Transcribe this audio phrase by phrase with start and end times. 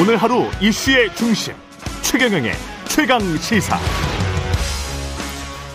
[0.00, 1.52] 오늘 하루 이슈의 중심
[2.00, 2.52] 최경영의
[2.88, 3.76] 최강 시사.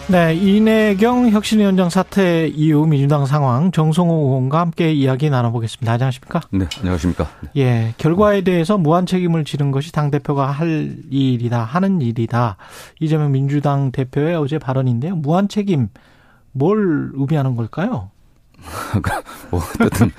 [0.08, 5.94] 네, 이내경 혁신위원장 사태 이후 민주당 상황 정성호 의원과 함께 이야기 나눠보겠습니다.
[5.94, 6.42] 안녕하십니까?
[6.50, 7.28] 네, 안녕하십니까?
[7.58, 12.58] 예, 결과에 대해서 무한 책임을 지는 것이 당 대표가 할 일이다, 하는 일이다.
[13.00, 15.18] 이재명 민주당 대표의 어제 발언인데요.
[15.18, 15.90] 무한 책임
[16.52, 18.10] 뭘 의미하는 걸까요?
[19.52, 20.12] 뭐 어쨌든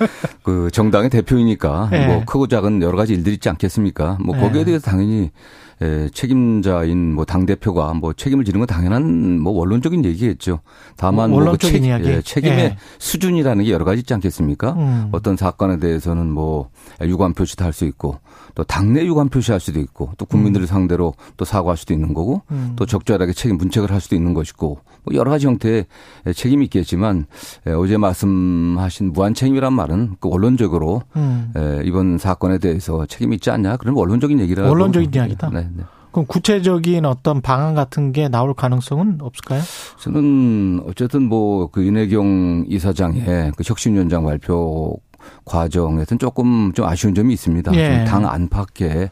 [0.43, 2.07] 그 정당의 대표이니까 네.
[2.07, 4.17] 뭐 크고 작은 여러 가지 일들이 있지 않겠습니까?
[4.19, 4.41] 뭐 네.
[4.41, 5.31] 거기에 대해서 당연히
[5.81, 10.59] 에, 책임자인 뭐 당 대표가 뭐 책임을 지는 건 당연한 뭐 원론적인 얘기겠죠.
[10.95, 12.07] 다만 뭐그 원론적인 책- 이야기?
[12.09, 12.77] 예, 책임의 예.
[12.99, 14.73] 수준이라는 게 여러 가지 있지 않겠습니까?
[14.73, 15.09] 음.
[15.11, 16.69] 어떤 사건에 대해서는 뭐
[17.01, 18.17] 유감 표시도 할 수 있고
[18.55, 22.73] 또 당내 유감 표시할 수도 있고 또 국민들을 상대로 또 사과할 수도 있는 거고 음.
[22.75, 25.85] 또 적절하게 책임 문책을 할 수도 있는 것이고 뭐 여러 가지 형태의
[26.33, 27.27] 책임이 있겠지만
[27.67, 31.51] 에, 어제 말씀하신 무한 책임이란 말은 그 원론적으로 음.
[31.55, 35.11] 에, 이번 사건에 대해서 책임이 있지 않냐 그런 원론적인 얘기라고 원론적인.
[35.13, 35.49] 이야기다?
[35.51, 35.83] 네, 네.
[36.11, 39.61] 그럼 구체적인 어떤 방안 같은 게 나올 가능성은 없을까요?
[39.99, 44.97] 저는 어쨌든 뭐그 이내경 이사장의 그 혁신위원장 발표
[45.45, 47.73] 과정에서는 조금 좀 아쉬운 점이 있습니다.
[47.75, 48.05] 예.
[48.05, 49.09] 당 안팎에 예,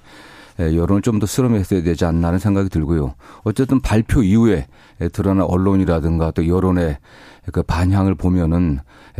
[0.59, 3.16] 여론을 좀 더 수렴했어야 되지 않나 하는 생각이 들고요.
[3.44, 4.67] 어쨌든 발표 이후에
[5.14, 6.97] 드러난 언론이라든가 또 여론의
[7.52, 8.80] 그 반향을 보면은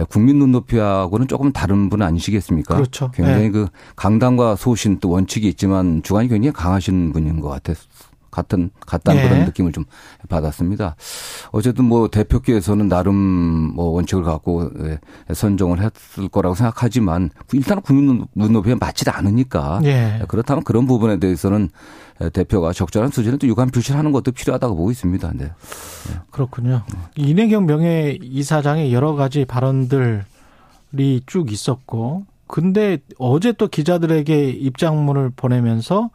[0.10, 2.76] 국민 눈높이하고는 조금 다른 분 아니시겠습니까?
[2.76, 3.12] 그렇죠.
[3.12, 3.50] 굉장히 예.
[3.50, 7.84] 그 강단과 소신 또 원칙이 있지만 주관이 굉장히 강하신 분인 것 같아서
[8.36, 9.30] 같은 같다는 예.
[9.30, 9.86] 그런 느낌을 좀
[10.28, 10.96] 받았습니다.
[11.52, 15.00] 어쨌든 뭐 대표께서는 나름 뭐 원칙을 갖고 예,
[15.34, 20.22] 선정을 했을 거라고 생각하지만 일단 국민 눈높이에 맞지 않으니까 예.
[20.28, 21.70] 그렇다면 그런 부분에 대해서는
[22.34, 25.32] 대표가 적절한 수준의 또 유감 표시를 하는 것도 필요하다고 보고 있습니다.
[25.36, 25.52] 네.
[26.32, 26.82] 그렇군요.
[27.16, 30.22] 이내경 명예 이사장의 여러 가지 발언들이
[31.26, 36.10] 쭉 있었고, 근데 어제 또 기자들에게 입장문을 보내면서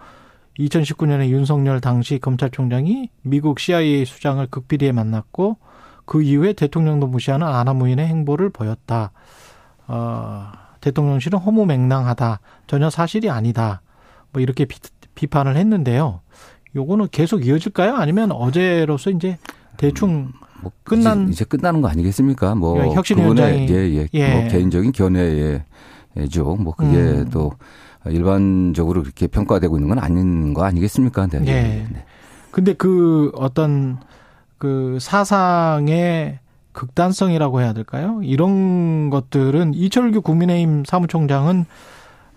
[0.59, 5.57] 2019년에 윤석열 당시 검찰총장이 미국 CIA 수장을 극비리에 만났고
[6.05, 9.13] 그 이후에 대통령도 무시하는 아나무인의 행보를 보였다.
[9.87, 10.47] 어,
[10.81, 12.41] 대통령실은 허무맹랑하다.
[12.67, 13.81] 전혀 사실이 아니다.
[14.33, 14.79] 뭐 이렇게 비,
[15.15, 16.21] 비판을 했는데요.
[16.75, 17.95] 요거는 계속 이어질까요?
[17.97, 19.39] 아니면 어제로서 이제
[19.77, 22.55] 대충 뭐 끝난- 이제, 이제 끝나는 거 아니겠습니까?
[22.55, 24.35] 뭐 혁신 위원장이- 예, 예, 예.
[24.41, 25.65] 뭐 개인적인 견해
[26.31, 26.57] 죠.
[26.57, 27.31] 뭐 그게 음.
[27.31, 27.53] 또
[28.07, 31.27] 일반적으로 그렇게 평가되고 있는 건 아닌 거 아니겠습니까?
[31.27, 31.39] 네.
[31.43, 31.53] 예.
[31.91, 32.05] 네.
[32.51, 33.99] 근데 그 어떤
[34.59, 36.39] 그 사상의
[36.73, 38.21] 극단성이라고 해야 될까요?
[38.23, 41.67] 이런 것들은 이철규 국민의힘 사무총장은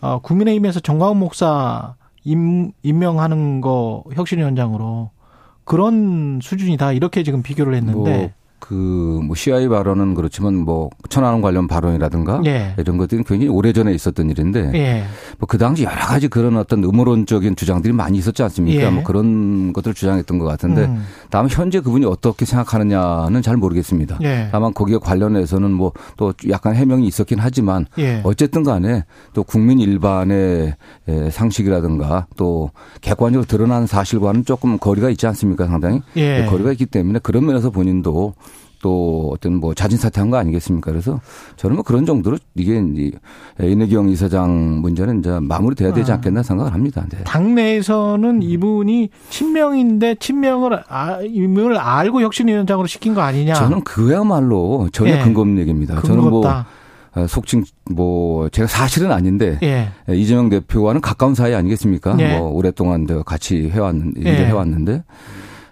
[0.02, 5.12] 어 국민의힘에서 정광훈 목사 임, 임명하는 거 혁신위원장으로
[5.66, 8.32] 그런 수준이다 이렇게 지금 비교를 했는데 뭐
[8.64, 12.74] 그뭐 CIA 발언은 그렇지만 뭐 천안함 관련 발언이라든가 예.
[12.78, 15.04] 이런 것들은 굉장히 오래전에 있었던 일인데 예.
[15.40, 18.84] 뭐그 당시 여러 가지 그런 어떤 음모론적인 주장들이 많이 있었지 않습니까?
[18.84, 18.90] 예.
[18.90, 21.04] 뭐 그런 것들을 주장했던 것 같은데 음.
[21.30, 24.18] 다만 현재 그분이 어떻게 생각하느냐는 잘 모르겠습니다.
[24.24, 24.48] 예.
[24.52, 28.22] 다만 거기에 관련해서는 뭐 또 약간 해명이 있었긴 하지만 예.
[28.24, 30.76] 어쨌든 간에 또 국민 일반의
[31.08, 32.72] 에, 상식이라든가 또
[33.02, 36.46] 객관적으로 드러난 사실과는 조금 거리가 있지 않습니까 상당히 예.
[36.50, 38.34] 거리가 있기 때문에 그런 면에서 본인도
[38.84, 40.92] 또 어떤 뭐 자진 사퇴한 거 아니겠습니까?
[40.92, 41.22] 그래서
[41.56, 43.12] 저는 뭐 그런 정도로 이게 이제
[43.62, 46.16] 이내경 이사장 문제는 이제 마무리돼야 되지 아.
[46.16, 47.06] 않겠나 생각을 합니다.
[47.10, 47.24] 네.
[47.24, 53.54] 당내에서는 이분이 친명인데 친명을 아, 임을 알고 혁신위원장으로 시킨 거 아니냐?
[53.54, 55.20] 저는 그야말로 전혀 예.
[55.20, 56.02] 근거 없는 얘기입니다.
[56.02, 56.68] 저는 뭐 없다.
[57.16, 59.88] 어, 속칭 뭐 제가 사실은 아닌데 예.
[60.10, 62.16] 예, 이재명 대표와는 가까운 사이 아니겠습니까?
[62.16, 62.38] 네.
[62.38, 64.46] 뭐 오랫동안 저 같이 해왔는 네.
[64.46, 65.04] 해왔는데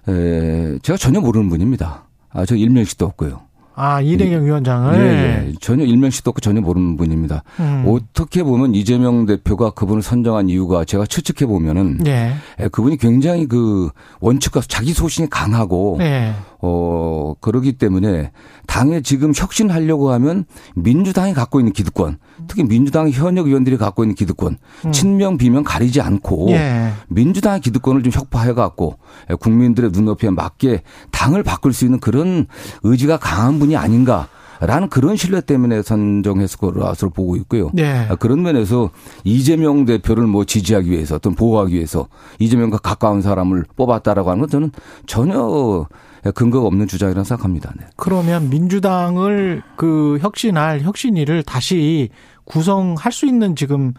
[0.08, 2.06] 에, 제가 전혀 모르는 분입니다.
[2.34, 3.42] 아, 저 일면식도 없고요.
[3.74, 5.54] 아 이대경 위원장을 예, 예.
[5.62, 7.44] 전혀 일면식도 없고 전혀 모르는 분입니다.
[7.62, 7.86] 음.
[7.88, 12.34] 어떻게 보면 이재명 대표가 그분을 선정한 이유가 제가 추측해 보면은 예.
[12.60, 16.34] 에, 그분이 굉장히 그 원칙과 자기 소신이 강하고 예.
[16.62, 18.32] 어, 그러기 때문에
[18.68, 20.46] 당에 지금 혁신하려고 하면
[20.76, 24.58] 민주당이 갖고 있는 기득권, 특히 민주당 현역 의원들이 갖고 있는 기득권,
[24.92, 26.52] 친명, 비명 가리지 않고 음.
[26.52, 26.92] 예.
[27.10, 28.98] 민주당의 기득권을 좀 혁파해 갖고
[29.40, 32.48] 국민들의 눈높이에 맞게 당을 바꿀 수 있는 그런
[32.84, 34.28] 의지가 강한 분이 아닌가.
[34.64, 37.72] 라는 그런 신뢰 때문에 선정했을 거라서 보고 있고요.
[37.74, 38.06] 네.
[38.08, 38.92] 아, 그런 면에서
[39.24, 42.08] 이재명 대표를 뭐 지지하기 위해서 어떤 보호하기 위해서
[42.38, 44.72] 이재명과 가까운 사람을 뽑았다라고 하는 건 저는
[45.08, 45.88] 전혀
[46.30, 47.74] 근거가 없는 주장이라고 생각합니다.
[47.78, 47.86] 네.
[47.96, 52.10] 그러면 민주당을 그 혁신할 혁신위를 다시
[52.46, 53.94] 구성할 수 있는 지금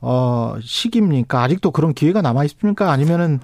[0.00, 1.42] 어 시기입니까?
[1.42, 2.90] 아직도 그런 기회가 남아 있습니까?
[2.90, 3.38] 아니면은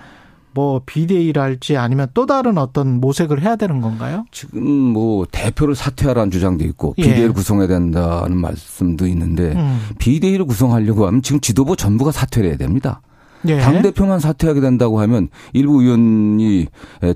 [0.59, 4.25] 뭐 비대위랄지 아니면 또 다른 어떤 모색을 해야 되는 건가요?
[4.33, 7.03] 지금 뭐 대표를 사퇴하라는 주장도 있고 예.
[7.03, 9.81] 비대위를 구성해야 된다는 말씀도 있는데 음.
[9.99, 13.03] 비대위를 구성하려고 하면 지금 지도부 전부가 사퇴를 해야 됩니다.
[13.47, 13.59] 예.
[13.59, 16.67] 당 대표만 사퇴하게 된다고 하면 일부 의원이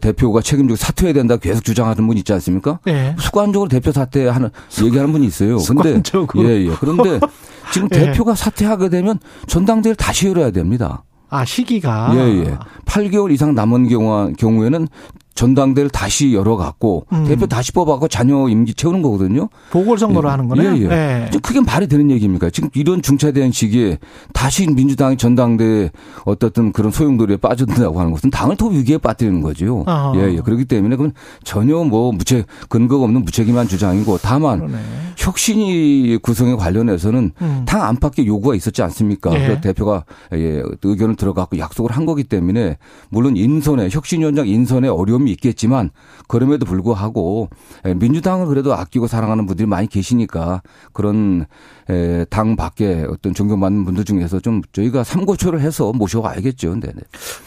[0.00, 2.78] 대표가 책임지고 사퇴해야 된다 고 계속 주장하는 분 있지 않습니까?
[2.88, 3.16] 예.
[3.18, 4.50] 습관적으로 대표 사퇴하는
[4.84, 5.58] 얘기하는 분이 있어요.
[5.58, 6.48] 근데 습관적으로.
[6.48, 6.70] 예, 예.
[6.78, 7.18] 그런데
[7.72, 8.06] 지금 예.
[8.06, 11.04] 대표가 사퇴하게 되면 전당대회를 다시 열어야 됩니다.
[11.28, 12.58] 아 시기가 예, 예.
[12.92, 14.86] 8개월 이상 남은 경우, 경우에는
[15.34, 17.24] 전당대회를 다시 열어갖고 음.
[17.24, 19.48] 대표 다시 뽑아갖고 자녀 임기 채우는 거거든요.
[19.70, 20.30] 보궐선거를 예.
[20.30, 20.76] 하는 거네요.
[20.76, 21.26] 예, 예.
[21.30, 22.50] 지금 그게 말이 되는 얘기입니까?
[22.50, 23.98] 지금 이런 중차대한 시기에
[24.34, 25.90] 다시 민주당이 전당대회
[26.24, 29.84] 어떻든 그런 소용돌이에 빠져든다고 하는 것은 당을 더 위기에 빠뜨리는 거죠.
[29.86, 30.12] 아하.
[30.16, 30.40] 예, 예.
[30.40, 31.12] 그렇기 때문에 그건
[31.44, 34.78] 전혀 뭐 무책, 근거가 없는 무책임한 주장이고 다만 그러네.
[35.16, 37.64] 혁신위 구성에 관련해서는 음.
[37.66, 39.32] 당 안팎의 요구가 있었지 않습니까?
[39.34, 39.38] 예.
[39.38, 40.04] 그래서 대표가
[40.34, 42.76] 예, 의견을 들어갖고 약속을 한 거기 때문에
[43.08, 45.90] 물론 인선에 혁신위원장 인선에 어려움이 있겠지만
[46.28, 47.48] 그럼에도 불구하고
[47.86, 50.62] 예, 민주당을 그래도 아끼고 사랑하는 분들이 많이 계시니까
[50.92, 51.46] 그런
[51.90, 56.80] 에, 당 밖에 어떤 존경받는 분들 중에서 좀 저희가 삼고초를 해서 모셔와야겠죠.
[56.80, 56.94] 네네.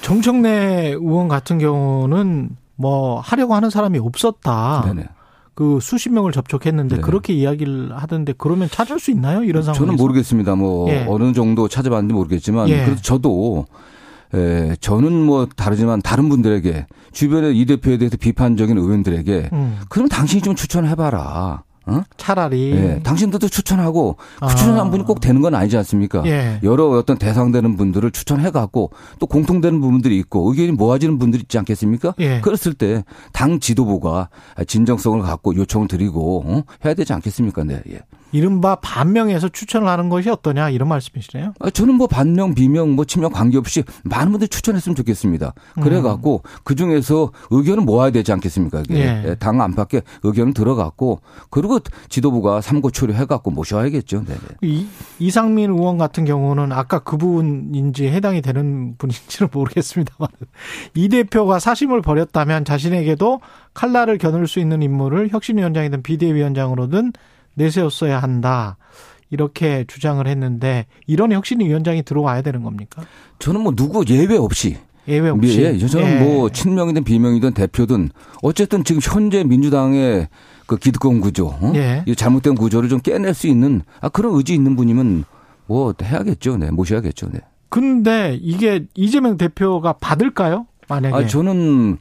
[0.02, 4.84] 정청래 의원 같은 경우는 뭐 하려고 하는 사람이 없었다.
[4.86, 5.08] 네네.
[5.56, 7.02] 그 수십 명을 접촉했는데 네.
[7.02, 9.42] 그렇게 이야기를 하던데 그러면 찾을 수 있나요?
[9.42, 10.56] 이런 상황에서 저는 모르겠습니다.
[10.56, 11.06] 뭐 예.
[11.08, 12.84] 어느 정도 찾아봤는지 모르겠지만 예.
[12.84, 13.66] 그래도 저도
[14.36, 20.42] 에, 저는 뭐 다르지만 다른 분들에게 주변에 이 대표에 대해서 비판적인 의원들에게 음, 그럼 당신이
[20.42, 21.64] 좀 추천해봐라.
[21.88, 22.02] 어?
[22.18, 24.48] 차라리 예, 당신들도 추천하고 그 아.
[24.48, 26.24] 추천한 분이 꼭 되는 건 아니지 않습니까?
[26.26, 26.60] 예.
[26.64, 28.90] 여러 어떤 대상되는 분들을 추천해 갖고
[29.20, 32.16] 또 공통되는 부분들이 있고 의견이 모아지는 분들이 있지 않겠습니까?
[32.20, 32.42] 예.
[32.42, 33.04] 그랬을 때
[33.34, 34.30] 당 지도부가
[34.66, 36.64] 진정성을 갖고 요청을 드리고 어?
[36.84, 37.64] 해야 되지 않겠습니까?
[37.64, 37.84] 네.
[37.92, 38.00] 예.
[38.36, 41.54] 이른바 반명에서 추천을 하는 것이 어떠냐 이런 말씀이시네요.
[41.58, 45.54] 아, 저는 뭐 반명, 비명, 뭐 친명 관계없이 많은 분들이 추천했으면 좋겠습니다.
[45.82, 48.82] 그래갖고 그 중에서 의견을 모아야 되지 않겠습니까?
[48.82, 49.24] 이게 예.
[49.26, 51.80] 예, 당 안팎에 의견을 들어갖고 그리고
[52.10, 54.26] 지도부가 삼고 처리해갖고 모셔야겠죠.
[54.26, 54.40] 네네.
[54.64, 54.86] 이,
[55.20, 60.28] 이상민 의원 같은 경우는 아까 그분인지 해당이 되는 분인지는 모르겠습니다만
[60.94, 63.40] 이 대표가 사심을 벌였다면 자신에게도
[63.74, 67.14] 칼날을 겨눌 수 있는 인물을 혁신위원장이든 비대위원장으로든
[67.56, 68.78] 내세웠어야 한다.
[69.32, 73.04] 이렇게 주장을 했는데 이런 혁신위 원장이 들어와야 되는 겁니까?
[73.40, 75.62] 저는 뭐 누구 예외 없이 예외 없이.
[75.62, 76.20] 예, 저는 예.
[76.24, 78.10] 뭐 친명이든 비명이든 대표든
[78.42, 80.28] 어쨌든 지금 현재 민주당의
[80.66, 81.74] 그 기득권 구조, 어?
[81.76, 82.04] 예.
[82.08, 85.26] 이 잘못된 구조를 좀 깨낼 수 있는 아 그런 의지 있는 분이면
[85.68, 87.40] 뭐 해야겠죠, 네, 모셔야겠죠, 네.
[87.70, 90.66] 근데 이게 이재명 대표가 받을까요?
[90.88, 91.16] 만약에.
[91.16, 91.98] 아 저는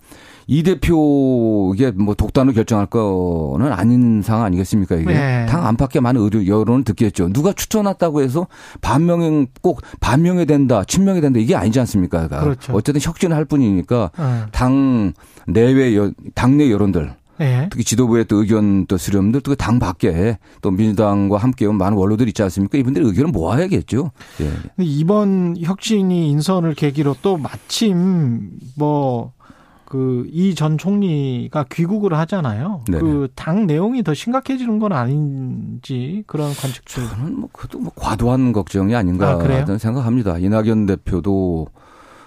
[0.47, 5.47] 이 대표 이게 뭐 독단으로 결정할 거는 아닌 상황 아니겠습니까 이게 네.
[5.47, 7.33] 당 안팎에 많은 의료 여론을 듣겠죠.
[7.33, 8.47] 누가 추천했다고 해서
[8.81, 12.29] 반명은 꼭 반명이 된다, 친명이 된다 이게 아니지 않습니까?
[12.29, 12.73] 그렇죠.
[12.75, 14.47] 어쨌든 혁신을 할 뿐이니까 어.
[14.53, 15.13] 당
[15.47, 17.69] 내외 여, 당내 여론들 예.
[17.71, 22.29] 특히 지도부의 또 의견 또 수렴들 또 당 밖에 또 민주당과 함께 온 많은 원로들
[22.29, 22.79] 있지 않습니까?
[22.79, 24.11] 이분들의 의견을 모아야겠죠.
[24.41, 24.51] 예.
[24.79, 29.33] 이번 혁신이 인선을 계기로 또 마침 뭐
[29.87, 32.83] 그 이 전 총리가 귀국을 하잖아요.
[32.87, 37.09] 그 당 내용이 더 심각해지는 건 아닌지 그런 관측들.
[37.09, 39.65] 저는 뭐 그것도 뭐 과도한 걱정이 아닌가 아, 그래요?
[39.79, 40.39] 생각합니다.
[40.39, 41.67] 이낙연 대표도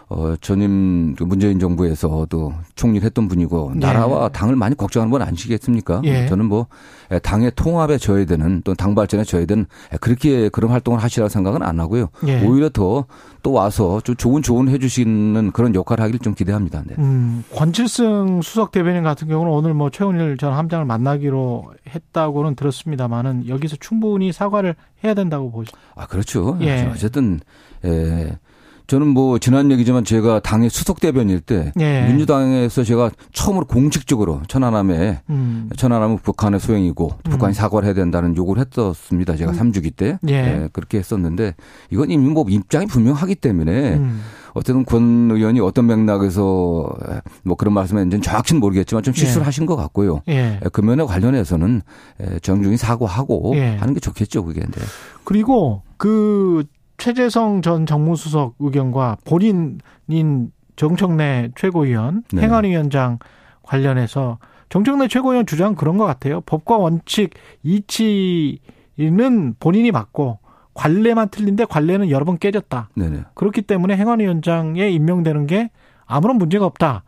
[0.09, 3.79] 어 전임 그 문재인 정부에서도 총리를 했던 분이고 네.
[3.79, 6.01] 나라와 당을 많이 걱정하는 분 아니시겠습니까?
[6.05, 6.27] 예.
[6.27, 6.67] 저는 뭐
[7.23, 9.65] 당의 통합에 져야 되는 또당 발전에 져야 되는
[9.99, 12.07] 그렇게 그런 활동을 하시라고 생각은 안 하고요.
[12.25, 12.41] 예.
[12.45, 13.05] 오히려 더
[13.47, 16.83] 또 와서 좀 좋은 조언 해주시는 그런 역할을 하기를 좀 기대합니다.
[16.85, 16.95] 네.
[16.97, 23.77] 음, 권칠승 수석 대변인 같은 경우는 오늘 뭐 최원일 전 함장을 만나기로 했다고는 들었습니다만은 여기서
[23.79, 25.71] 충분히 사과를 해야 된다고 보시.
[25.95, 26.57] 아, 그렇죠.
[26.59, 26.89] 예.
[26.91, 27.39] 어쨌든,
[27.85, 28.37] 예.
[28.87, 32.07] 저는 뭐 지난 얘기지만 제가 당의 수석 대변일 때 예.
[32.07, 35.69] 민주당에서 제가 처음으로 공식적으로 천안함에 음.
[35.75, 39.35] 천안함은 북한의 소행이고 북한이 사과를 해야 된다는 요구를 했었습니다.
[39.35, 40.33] 제가 삼주기 때 예.
[40.33, 41.55] 예, 그렇게 했었는데
[41.91, 44.21] 이건 이미 뭐 입장이 분명하기 때문에 음.
[44.53, 46.89] 어쨌든 권 의원이 어떤 맥락에서
[47.43, 49.45] 뭐 그런 말씀을 했는지는 정확히는 모르겠지만 좀 실수를 예.
[49.45, 50.21] 하신 것 같고요.
[50.29, 50.59] 예.
[50.71, 51.81] 그 면에 관련해서는
[52.21, 53.75] 예, 정중히 사과하고 예.
[53.75, 54.61] 하는 게 좋겠죠, 그게.
[54.61, 54.81] 네.
[55.25, 56.63] 그리고 그
[56.97, 62.41] 최재성 전 정무수석 의견과 본인인 정청래 최고위원 네.
[62.41, 63.19] 행안위원장
[63.63, 64.39] 관련해서
[64.69, 66.41] 정청래 최고위원 주장 은 그런 것 같아요.
[66.41, 68.59] 법과 원칙 이치는
[69.59, 70.39] 본인이 맞고
[70.73, 72.89] 관례만 틀린데 관례는 여러 번 깨졌다.
[72.95, 73.23] 네네.
[73.33, 75.71] 그렇기 때문에 행안위원장에 임명되는 게
[76.05, 77.03] 아무런 문제가 없다.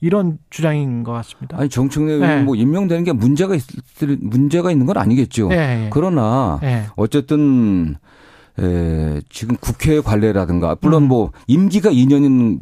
[0.00, 1.58] 이런 주장인 것 같습니다.
[1.58, 2.26] 아니 정청래 네.
[2.26, 5.50] 의원 뭐 임명되는 게 문제가 있을 문제가 있는 건 아니겠죠.
[5.52, 5.90] 예, 예.
[5.90, 6.86] 그러나 예.
[6.96, 7.96] 어쨌든
[8.60, 11.08] 에, 지금 국회 관례라든가 물론 음.
[11.08, 12.60] 뭐 임기가 2년인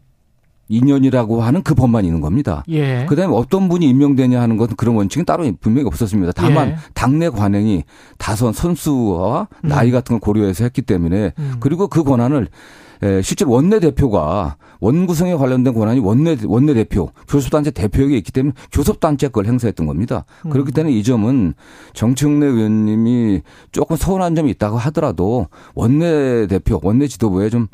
[0.71, 2.63] 2년이라고 하는 그 법만 있는 겁니다.
[2.69, 3.07] 예.
[3.07, 6.33] 그다음에 어떤 분이 임명되냐 하는 것은 그런 원칙은 따로 분명히 없었습니다.
[6.33, 6.77] 다만 예.
[6.95, 7.85] 당내 관행이
[8.19, 11.57] 다선 선수와 나이 같은 걸 고려해서 했기 때문에 음.
[11.61, 12.49] 그리고 그 권한을
[13.03, 19.29] 에, 실제로 원내 대표가 원구성에 관련된 권한이 원내 원내 대표, 교섭단체 대표에게 있기 때문에 교섭단체
[19.29, 20.25] 걸 행사했던 겁니다.
[20.47, 20.51] 음.
[20.51, 21.55] 그렇기 때문에 이 점은
[21.95, 27.67] 정청래 의원님이 조금 서운한 점이 있다고 하더라도 원내 대표, 원내 지도부의 좀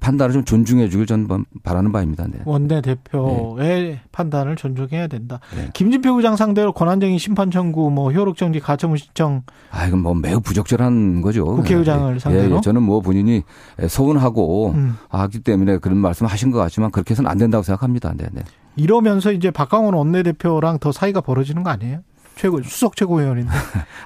[0.00, 1.26] 판단을 좀 존중해 주길 저는
[1.62, 2.26] 바라는 바입니다.
[2.28, 2.38] 네.
[2.44, 4.00] 원내 대표의 네.
[4.12, 5.40] 판단을 존중해야 된다.
[5.56, 5.70] 네.
[5.74, 9.42] 김진표 부장 상대로 권한쟁의 심판 청구, 뭐 효력 정지 가처분 신청.
[9.70, 11.44] 아 이건 뭐 매우 부적절한 거죠.
[11.44, 12.18] 국회의장을 네.
[12.20, 12.56] 상대로.
[12.56, 13.42] 예, 저는 뭐 본인이
[13.88, 14.96] 서운하고 음.
[15.08, 18.12] 하기 때문에 그런 말씀하신 것 같지만 그렇게 해서는 안 된다고 생각합니다.
[18.16, 18.42] 네, 네.
[18.76, 22.00] 이러면서 이제 박강원 원내대표랑 더 사이가 벌어지는 거 아니에요?
[22.36, 23.50] 최고 수석 최고위원인데.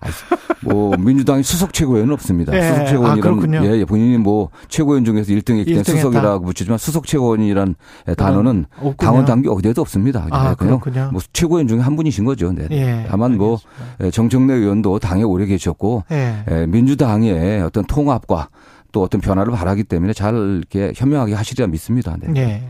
[0.62, 2.56] 뭐 민주당이 수석 최고위원은 없습니다.
[2.56, 7.06] 예, 수석 최고위원이란 아, 예, 예, 본인이 뭐 최고위원 중에서 1등했기 때문에 수석이라고 붙이지만 수석
[7.06, 7.76] 최고위원이란
[8.16, 8.94] 단어는 없군요.
[8.96, 10.26] 당원 당규 어디에도 없습니다.
[10.30, 11.10] 아, 그냥 그렇군요.
[11.12, 12.52] 뭐 최고위원 중에 한 분이신 거죠.
[12.52, 12.66] 네.
[12.72, 13.58] 예, 다만 뭐
[14.02, 16.44] 예, 정청래 의원도 당에 오래 계셨고 예.
[16.50, 18.48] 예, 민주당의 어떤 통합과
[18.96, 22.16] 또 어떤 변화를 바라기 때문에 잘 이렇게 현명하게 하시리라 믿습니다.
[22.18, 22.32] 네.
[22.32, 22.68] 네.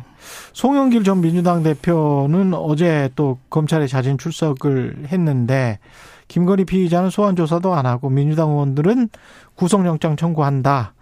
[0.54, 5.78] 송영길 전 민주당 대표는 어제 또 검찰에 자진 출석을 했는데
[6.26, 9.09] 김건희 피의자는 소환 조사도 안 하고 민주당 의원들은
[9.54, 10.95] 구속영장 청구한다.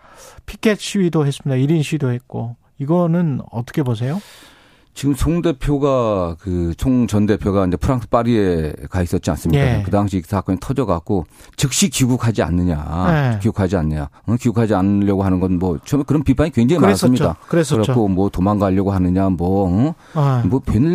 [0.45, 1.57] 피켓 시위도 했습니다.
[1.57, 4.21] 1인 시위도 했고 이거는 어떻게 보세요?
[4.95, 9.63] 지금 송 대표가 그 총 전 대표가 이제 프랑스 파리에 가 있었지 않습니까?
[9.79, 9.83] 예.
[9.85, 13.39] 그 당시 그 사건이 터져갖고 즉시 귀국하지 않느냐, 예.
[13.41, 17.07] 귀국하지 않느냐, 어, 귀국하지 않으려고 하는 건 뭐 처음에 그런 비판이 굉장히 그랬었죠.
[17.07, 17.37] 많았습니다.
[17.49, 17.77] 그랬었죠.
[17.83, 19.95] 그래갖고 뭐 도망가려고 하느냐, 뭐, 어?
[20.45, 20.49] 예.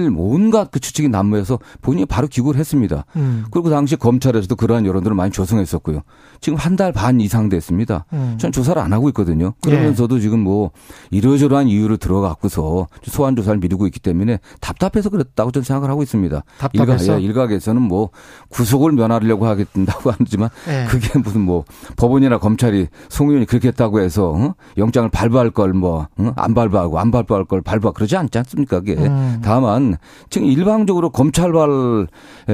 [0.10, 3.06] 뭐 온갖 그 추측이 난무해서 본인이 바로 귀국을 했습니다.
[3.16, 3.46] 음.
[3.52, 6.02] 그리고 그 당시 검찰에서도 그러한 여론들을 많이 조성했었고요.
[6.42, 8.06] 지금 한 달 반 이상 됐습니다.
[8.14, 8.36] 음.
[8.40, 9.54] 전 조사를 안 하고 있거든요.
[9.62, 10.20] 그러면서도 예.
[10.22, 10.72] 지금 뭐
[11.12, 16.44] 이러저러한 이유를 들어갖고서 소환 조사를 미루고 있기 때문에 답답해서 그랬다고 저는 생각을 하고 있습니다.
[16.58, 17.20] 답답해서?
[17.20, 18.10] 일각, 예, 일각에서는 뭐
[18.50, 20.86] 구속을 면하려고 하겠다고 하지만 네.
[20.90, 21.66] 그게 무슨 뭐
[21.98, 24.56] 법원이나 검찰이 송 의원이 그렇게 했다고 해서 어?
[24.78, 26.54] 영장을 발부할 걸 뭐안 어?
[26.54, 28.80] 발부하고 안 발부할 걸 발부하 그러지 않지 않습니까?
[28.80, 29.42] 그게 음.
[29.44, 29.98] 다만
[30.30, 32.08] 지금 일방적으로 검찰발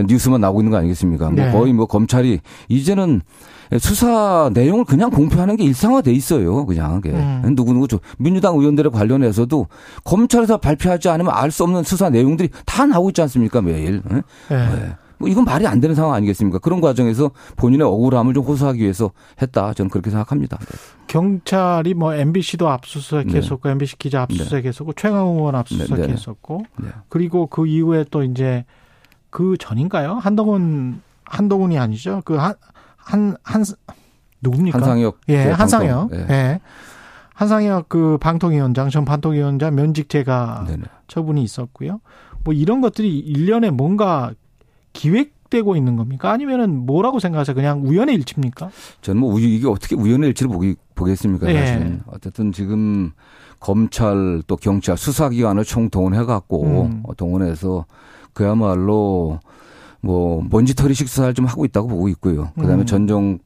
[0.07, 1.29] 뉴스만 나오고 있는 거 아니겠습니까?
[1.29, 1.51] 뭐 네.
[1.51, 2.39] 거의 뭐 검찰이
[2.69, 3.21] 이제는
[3.79, 6.65] 수사 내용을 그냥 공표하는 게 일상화돼 있어요.
[6.65, 7.53] 그냥 음.
[7.55, 9.67] 누구누구 민주당 의원들에 관련해서도
[10.03, 14.01] 검찰에서 발표하지 않으면 알 수 없는 수사 내용들이 다 나오고 있지 않습니까 매일.
[14.09, 14.21] 네.
[14.49, 14.95] 네.
[15.17, 16.59] 뭐 이건 말이 안 되는 상황 아니겠습니까?
[16.59, 19.73] 그런 과정에서 본인의 억울함을 좀 호소하기 위해서 했다.
[19.73, 20.57] 저는 그렇게 생각합니다.
[20.57, 20.65] 네.
[21.07, 23.71] 경찰이 뭐 MBC도 압수수색했었고 네.
[23.71, 25.01] MBC 기자 압수수색했었고 네.
[25.01, 26.89] 최강욱 의원 압수수색했었고 네.
[27.07, 28.65] 그리고 그 이후에 또 이제
[29.29, 30.15] 그 전인가요?
[30.15, 32.21] 한동훈 한동훈이 아니죠?
[32.25, 32.55] 그 한
[33.05, 33.63] 한, 한,
[34.41, 34.79] 누굽니까?
[34.79, 35.21] 한상혁.
[35.29, 36.11] 예, 한상혁.
[36.13, 36.17] 예.
[36.29, 36.59] 예.
[37.33, 40.83] 한상혁 그 방통위원장, 전 방통위원장 면직제가 네네.
[41.07, 41.99] 처분이 있었고요.
[42.43, 44.33] 뭐 이런 것들이 일련에 뭔가
[44.93, 46.31] 기획되고 있는 겁니까?
[46.31, 47.53] 아니면은 뭐라고 생각하세요?
[47.55, 48.69] 그냥 우연의 일치입니까?
[49.01, 51.49] 저는 뭐 이게 어떻게 우연의 일치를 보기, 보겠습니까?
[51.53, 51.57] 예.
[51.59, 52.01] 사실은.
[52.07, 53.11] 어쨌든 지금
[53.59, 57.03] 검찰 또 경찰 수사기관을 총동원해갖고 음.
[57.17, 57.85] 동원해서
[58.33, 59.39] 그야말로
[60.05, 62.51] 뭐 먼지털이식 수사를 좀 하고 있다고 보고 있고요.
[62.55, 62.85] 그다음에 음.
[62.85, 63.39] 전정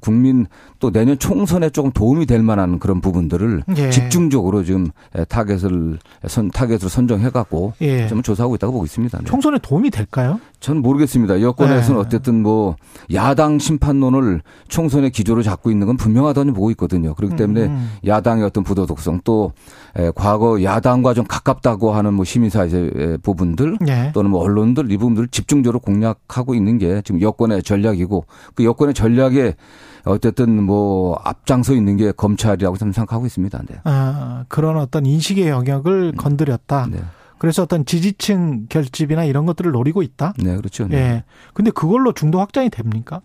[0.00, 0.46] 국민
[0.78, 3.90] 또 내년 총선에 조금 도움이 될 만한 그런 부분들을 예.
[3.90, 4.86] 집중적으로 지금
[5.28, 8.06] 타겟을 선 타겟으로 선정해 갖고 예.
[8.06, 9.18] 좀 조사하고 있다고 보고 있습니다.
[9.18, 9.24] 네.
[9.24, 10.38] 총선에 도움이 될까요?
[10.64, 11.42] 저는 모르겠습니다.
[11.42, 12.06] 여권에서는 네.
[12.06, 12.76] 어쨌든 뭐
[13.12, 17.12] 야당 심판론을 총선의 기조로 잡고 있는 건 분명하다고 보고 있거든요.
[17.12, 17.90] 그렇기 때문에 음, 음.
[18.06, 19.52] 야당의 어떤 부도덕성 또
[20.14, 24.10] 과거 야당과 좀 가깝다고 하는 뭐 시민사회 부분들 네.
[24.14, 29.56] 또는 뭐 언론들 이 부분들을 집중적으로 공략하고 있는 게 지금 여권의 전략이고 그 여권의 전략에
[30.06, 33.62] 어쨌든 뭐 앞장서 있는 게 검찰이라고 저는 생각하고 있습니다.
[33.68, 33.80] 네.
[33.84, 36.16] 아, 그런 어떤 인식의 영역을 음.
[36.16, 36.88] 건드렸다.
[36.90, 37.00] 네.
[37.44, 40.32] 그래서 어떤 지지층 결집이나 이런 것들을 노리고 있다.
[40.38, 40.88] 네, 그렇죠.
[40.88, 40.96] 네.
[40.96, 41.24] 예.
[41.52, 43.20] 근데 그걸로 중도 확장이 됩니까?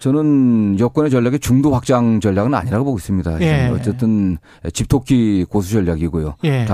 [0.00, 3.40] 저는 여권의 전략이 중도 확장 전략은 아니라고 보고 있습니다.
[3.42, 3.68] 예.
[3.68, 4.38] 어쨌든
[4.72, 6.36] 집토끼 고수 전략이고요.
[6.44, 6.64] 예.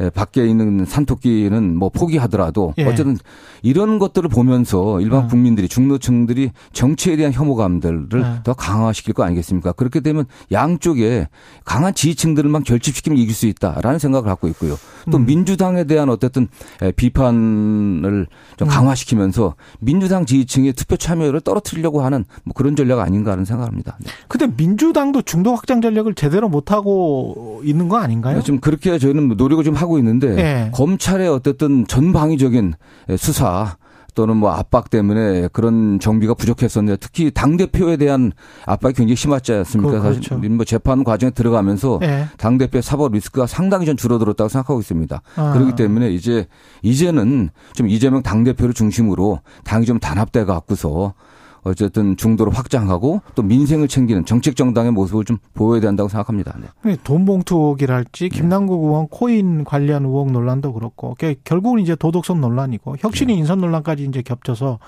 [0.00, 2.84] 예, 밖에 있는 산토끼는 뭐 포기하더라도 예.
[2.84, 3.18] 어쨌든
[3.62, 5.28] 이런 것들을 보면서 일반 음.
[5.28, 8.40] 국민들이 중노층들이 정치에 대한 혐오감들을 네.
[8.42, 9.72] 더 강화시킬 거 아니겠습니까?
[9.72, 11.28] 그렇게 되면 양쪽에
[11.64, 14.76] 강한 지지층들만 결집시키면 이길 수 있다라는 생각을 갖고 있고요.
[15.10, 15.26] 또 음.
[15.26, 16.48] 민주당에 대한 어쨌든
[16.82, 18.70] 예, 비판을 좀 음.
[18.70, 23.96] 강화시키면서 민주당 지지층의 투표 참여율을 떨어뜨리려고 하는 뭐 그런 전략 아닌가 하는 생각합니다.
[24.00, 24.10] 네.
[24.28, 28.42] 근데 민주당도 중도 확장 전략을 제대로 못 하고 있는 거 아닌가요?
[28.42, 30.70] 지금 그렇게 저희는 노력을 좀 하고 있는데 네.
[30.72, 32.74] 검찰의 어쨌든 전방위적인
[33.16, 33.76] 수사
[34.14, 38.32] 또는 뭐 압박 때문에 그런 정비가 부족했었는데 특히 당 대표에 대한
[38.66, 39.92] 압박이 굉장히 심했지 않습니까?
[39.92, 40.34] 그, 그렇죠.
[40.34, 42.26] 사실 뭐 재판 과정에 들어가면서 네.
[42.36, 45.22] 당 대표의 사법 리스크가 상당히 좀 줄어들었다고 생각하고 있습니다.
[45.36, 45.52] 아.
[45.52, 46.46] 그렇기 때문에 이제
[46.82, 51.14] 이제는 좀 이재명 당 대표를 중심으로 당이 좀 단합돼 갖고서
[51.62, 56.56] 어쨌든 중도를 확장하고 또 민생을 챙기는 정책 정당의 모습을 좀 보여야 된다고 생각합니다.
[56.84, 56.96] 네.
[57.04, 63.32] 돈 봉투 의혹이랄지 김남국 의원 코인 관련 의혹 논란도 그렇고 결국은 이제 도덕성 논란이고 혁신이
[63.32, 63.38] 네.
[63.38, 64.78] 인선 논란까지 이제 겹쳐서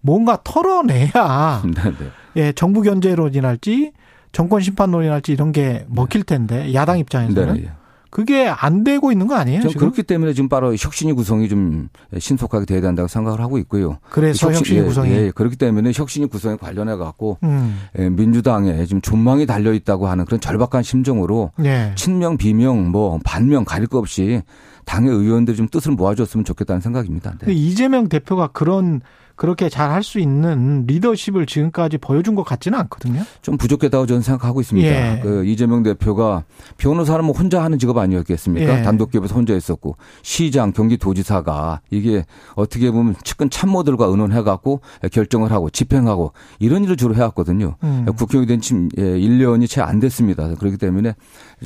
[0.00, 2.10] 뭔가 털어내야 네, 네.
[2.36, 3.92] 예 정부 견제론이랄지
[4.32, 7.70] 정권 심판론이랄지 이런 게 먹힐 텐데 야당 입장에서는 네.
[8.12, 9.62] 그게 안 되고 있는 거 아니에요?
[9.62, 9.80] 지금?
[9.80, 13.96] 그렇기 때문에 지금 바로 혁신이 구성이 좀 신속하게 돼야 된다고 생각을 하고 있고요.
[14.10, 17.80] 그래서 혁신, 혁신 이 예, 구성이 예, 그렇기 때문에 혁신이 구성에 관련해 갖고 음.
[17.98, 21.92] 예, 민주당에 지금 존망이 달려 있다고 하는 그런 절박한 심정으로 예.
[21.94, 24.42] 친명 비명 뭐 반명 가릴 것 없이
[24.84, 27.34] 당의 의원들이 좀 뜻을 모아줬으면 좋겠다는 생각입니다.
[27.46, 27.54] 네.
[27.54, 29.00] 이재명 대표가 그런
[29.36, 33.22] 그렇게 잘 할 수 있는 리더십을 지금까지 보여준 것 같지는 않거든요.
[33.40, 34.88] 좀 부족했다고 저는 생각하고 있습니다.
[34.88, 35.20] 예.
[35.22, 36.44] 그 이재명 대표가
[36.78, 38.80] 변호사는 뭐 혼자 하는 직업 아니었겠습니까?
[38.80, 38.82] 예.
[38.82, 42.24] 단독 기업에서 혼자 있었고 시장, 경기도지사가 이게
[42.54, 44.80] 어떻게 보면 측근 참모들과 의논해 갖고
[45.12, 47.76] 결정을 하고 집행하고 이런 일을 주로 해왔거든요.
[47.84, 48.06] 음.
[48.16, 50.54] 국회의원이 된 지금 1년이 예, 채안 됐습니다.
[50.56, 51.14] 그렇기 때문에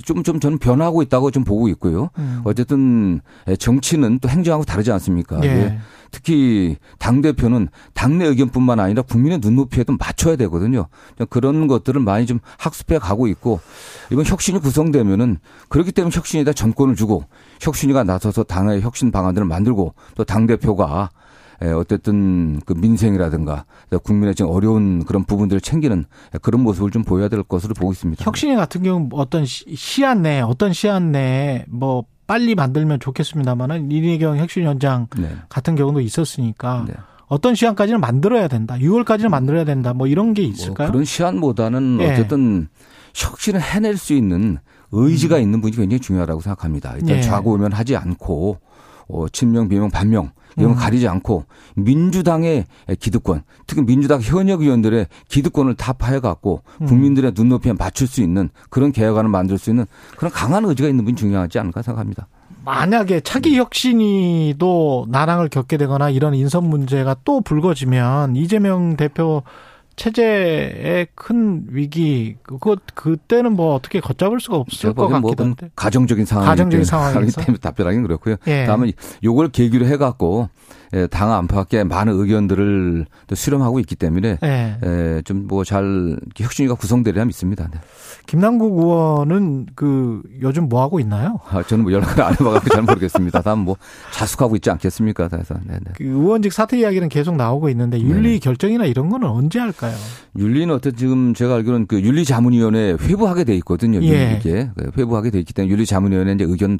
[0.04, 2.10] 좀, 좀 저는 변하고 있다고 좀 보고 있고요.
[2.18, 2.42] 음.
[2.44, 3.20] 어쨌든
[3.58, 5.40] 정치는 또 행정하고 다르지 않습니까?
[5.44, 5.78] 예.
[6.10, 7.55] 특히 당대표는
[7.94, 10.86] 당내 의견뿐만 아니라 국민의 눈높이에도 맞춰야 되거든요.
[11.30, 13.60] 그런 것들을 많이 좀 학습해 가고 있고
[14.12, 17.24] 이번 혁신이 구성되면은 그렇기 때문에 혁신에다 정권을 주고
[17.60, 21.08] 혁신이가 나서서 당의 혁신 방안들을 만들고 또 당 대표가
[21.78, 23.64] 어쨌든 그 민생이라든가
[24.02, 26.04] 국민의 지금 어려운 그런 부분들을 챙기는
[26.42, 28.22] 그런 모습을 좀 보여야 될 것으로 보고 있습니다.
[28.22, 35.06] 혁신이 같은 경우 어떤 시한 내에 어떤 시한 내에 뭐 빨리 만들면 좋겠습니다만은 이내경 혁신위원장
[35.16, 35.34] 네.
[35.48, 36.94] 같은 경우도 있었으니까 네.
[37.28, 38.76] 어떤 시한까지는 만들어야 된다.
[38.76, 39.92] 6월까지는 만들어야 된다.
[39.92, 40.88] 뭐 이런 게뭐 있을까요?
[40.88, 42.12] 뭐 그런 시한보다는 네.
[42.12, 42.68] 어쨌든
[43.14, 44.58] 혁신을 해낼 수 있는
[44.92, 45.42] 의지가 음.
[45.42, 46.94] 있는 분이 굉장히 중요하다고 생각합니다.
[46.94, 47.20] 일단 네.
[47.22, 48.58] 좌고우면 하지 않고
[49.08, 50.80] 어, 친명, 비명, 반명 이런 거 음.
[50.80, 52.64] 가리지 않고 민주당의
[52.98, 56.86] 기득권, 특히 민주당 현역 의원들의 기득권을 타파해 갖고 음.
[56.86, 59.84] 국민들의 눈높이에 맞출 수 있는 그런 개혁안을 만들 수 있는
[60.16, 62.28] 그런 강한 의지가 있는 분이 중요하지 않을까 생각합니다.
[62.66, 69.44] 만약에 차기 혁신이도 난항을 겪게 되거나 이런 인선 문제가 또 불거지면 이재명 대표
[69.96, 76.48] 체제의 큰 위기 그거 그때는 뭐 어떻게 걷잡을 수가 없을 것뭐 같기도 한데 가정적인 상황이기
[76.50, 78.36] 가정적인 상황이기 때문에 답변하기는 그렇고요.
[78.46, 78.66] 예.
[78.66, 78.92] 다음은
[79.24, 80.50] 요걸 계기로 해갖고
[80.94, 84.78] 예, 당 안팎의 많은 의견들을 또 수렴하고 있기 때문에 예.
[84.84, 87.68] 예 좀뭐 잘 혁신위가 구성되리라 믿습니다.
[87.72, 87.80] 네.
[88.26, 91.40] 김남국 의원은 그 요즘 뭐 하고 있나요?
[91.48, 93.42] 아, 저는 뭐 연락을 안 해봐가지고 잘 모르겠습니다.
[93.42, 93.76] 다음 뭐
[94.12, 95.28] 자숙하고 있지 않겠습니까?
[95.28, 95.92] 그래서 네 네.
[95.94, 99.94] 그 의원직 사퇴 이야기는 계속 나오고 있는데 윤리 네 결정이나 이런 거는 언제 할까 요?
[100.38, 104.02] 윤리는 어떤 지금 제가 알기로는 그 윤리자문위원회 회부하게 돼 있거든요.
[104.02, 104.38] 예.
[104.38, 106.78] 이게 그 회부하게 돼 있기 때문에 윤리자문위원회 이제 의견을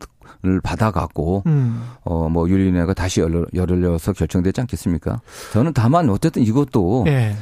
[0.62, 1.82] 받아갖고 음.
[2.04, 5.20] 어뭐 윤리위원회가 다시 열려, 열려서 결정되지 않겠습니까?
[5.52, 7.04] 저는 다만 어쨌든 이것도.
[7.08, 7.34] 예.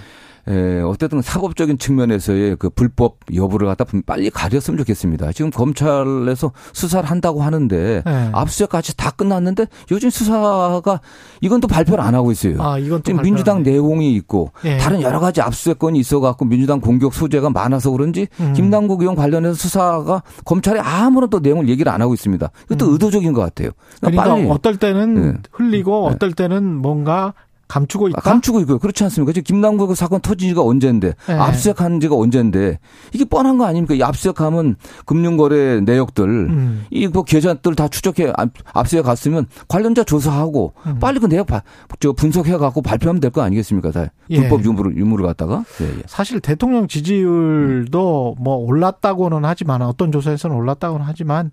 [0.47, 5.33] 에, 어쨌든 사법적인 측면에서의 그 불법 여부를 갖다 빨리 가렸으면 좋겠습니다.
[5.33, 8.31] 지금 검찰에서 수사를 한다고 하는데 네.
[8.33, 11.01] 압수수색까지 다 끝났는데 요즘 수사가
[11.41, 12.63] 이건 또 발표를 안 하고 있어요.
[12.63, 14.77] 아, 이건 지금 민주당 내용이 있고 네.
[14.79, 18.53] 다른 여러 가지 압수수색건이 있어갖고 민주당 공격 소재가 많아서 그런지 음.
[18.53, 22.51] 김남국 의원 관련해서 수사가 검찰이 아무런 또 내용을 얘기를 안 하고 있습니다.
[22.67, 22.93] 이것도 음.
[22.93, 23.71] 의도적인 것 같아요.
[24.01, 25.35] 그러니까, 그러니까 어떨 때는 네.
[25.53, 26.15] 흘리고 네.
[26.15, 27.35] 어떨 때는 뭔가
[27.75, 28.19] 감추고 있다.
[28.19, 28.79] 아, 감추고 있고요.
[28.79, 29.33] 그렇지 않습니까?
[29.33, 31.33] 지금 김남국 그 사건 터진 지가 언젠데, 네.
[31.35, 32.79] 압수수색한 지가 언젠데,
[33.13, 33.95] 이게 뻔한 거 아닙니까?
[33.95, 36.85] 이 압수수색하면 금융거래 내역들, 음.
[36.91, 38.33] 이뭐 계좌들 다 추적해,
[38.73, 40.99] 압수수색 갔으면 관련자 조사하고, 음.
[41.01, 41.63] 빨리 그 내역 바,
[41.99, 43.91] 저 분석해 갖고 발표하면 될 거 아니겠습니까?
[43.91, 44.39] 다 예.
[44.39, 45.65] 불법 유무를, 유무를 갖다가.
[45.81, 46.03] 예, 예.
[46.07, 48.45] 사실 대통령 지지율도 음.
[48.45, 51.51] 뭐 올랐다고는 하지만, 어떤 조사에서는 올랐다고는 하지만,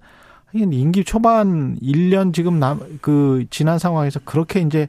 [0.54, 4.88] 임기 초반 1년 지금 남, 그, 지난 상황에서 그렇게 이제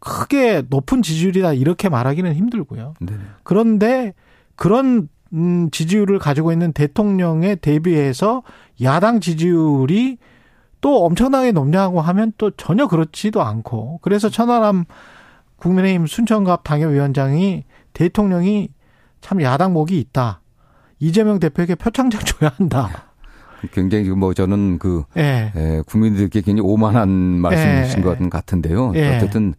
[0.00, 2.94] 크게 높은 지지율이다 이렇게 말하기는 힘들고요.
[3.00, 3.14] 네.
[3.42, 4.14] 그런데
[4.56, 8.42] 그런 음, 지지율을 가지고 있는 대통령에 대비해서
[8.82, 10.18] 야당 지지율이
[10.80, 14.84] 또 엄청나게 높냐고 하면 또 전혀 그렇지도 않고 그래서 천하람
[15.56, 18.70] 국민의힘 순천갑 당협위원장이 대통령이
[19.20, 20.40] 참 야당 목이 있다.
[21.00, 23.07] 이재명 대표에게 표창장 줘야 한다.
[23.72, 25.52] 굉장히 뭐 저는 그 예.
[25.56, 28.02] 예, 국민들께 굉장히 오만한 말씀이신 예.
[28.02, 28.92] 것 같은데요.
[28.94, 29.16] 예.
[29.16, 29.54] 어쨌든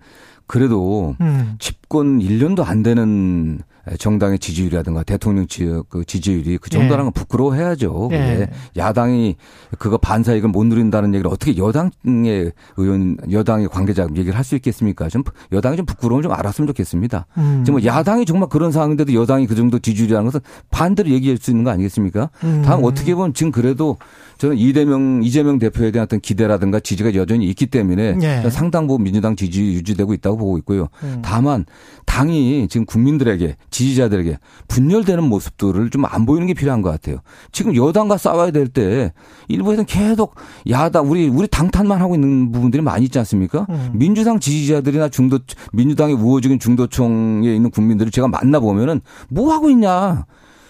[0.48, 1.56] 그래도 음.
[1.60, 3.60] 집권 1년도 안 되는
[3.98, 7.20] 정당의 지지율이라든가 대통령 지, 그 지지율이 그 정도라는 건 예.
[7.20, 8.10] 부끄러워해야죠.
[8.12, 8.50] 예.
[8.76, 9.36] 야당이
[9.78, 15.10] 그거 반사 이익을 못 누린다는 얘기를 어떻게 여당의 의원, 여당의 관계자 얘기를 할 수 있겠습니까?
[15.10, 17.28] 좀 여당이 좀 부끄러움 좀 알았으면 좋겠습니다.
[17.38, 17.62] 음.
[17.64, 20.40] 지금 뭐 야당이 정말 그런 상황인데도 여당이 그 정도 지지율이라는 것은
[20.72, 22.32] 반대로 얘기할 수 있는 거 아니겠습니까?
[22.44, 22.64] 음.
[22.66, 23.98] 다음 어떻게 보면 지금 그래도
[24.40, 28.50] 저는 이재명 이재명 대표에 대한 어떤 기대라든가 지지가 여전히 있기 때문에 예.
[28.50, 30.88] 상당 부분 민주당 지지 유지되고 있다고 보고 있고요.
[31.04, 31.20] 음.
[31.22, 31.66] 다만
[32.06, 37.18] 당이 지금 국민들에게 지지자들에게 분열되는 모습들을 좀 안 보이는 게 필요한 것 같아요.
[37.52, 39.14] 지금 여당과 싸워야 될 때
[39.48, 40.36] 일부에서는 계속
[40.70, 43.66] 야당 우리 우리 당탄만 하고 있는 부분들이 많이 있지 않습니까?
[43.70, 43.92] 음.
[43.94, 45.40] 민주당 지지자들이나 중도
[45.74, 50.26] 민주당의 우호적인 중도층에 있는 국민들을 제가 만나 보면은 뭐 하고 있냐?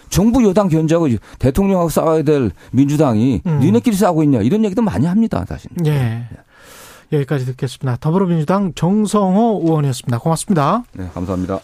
[0.09, 1.07] 정부 여당 견제하고
[1.37, 3.59] 대통령하고 싸워야 될 민주당이 음.
[3.59, 5.69] 니네끼리 싸우고 있냐 이런 얘기도 많이 합니다 사실.
[5.85, 6.23] 예.
[7.11, 7.97] 여기까지 듣겠습니다.
[7.99, 10.19] 더불어민주당 정성호 의원이었습니다.
[10.19, 10.83] 고맙습니다.
[10.93, 11.57] 네 감사합니다.